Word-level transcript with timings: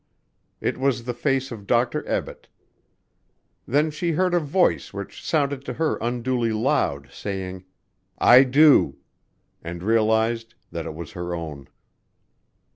It 0.59 0.79
was 0.79 1.03
the 1.03 1.13
face 1.13 1.51
of 1.51 1.67
Dr. 1.67 2.01
Ebbett.... 2.09 2.47
Then 3.67 3.91
she 3.91 4.13
heard 4.13 4.33
a 4.33 4.39
voice 4.39 4.91
which 4.95 5.23
sounded 5.23 5.63
to 5.65 5.73
her 5.73 5.97
unduly 5.97 6.51
loud 6.51 7.09
saying: 7.11 7.65
"I 8.17 8.43
do," 8.43 8.97
and 9.63 9.83
realized 9.83 10.55
that 10.71 10.87
it 10.87 10.95
was 10.95 11.11
her 11.11 11.35
own. 11.35 11.69